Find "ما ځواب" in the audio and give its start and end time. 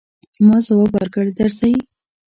0.47-0.91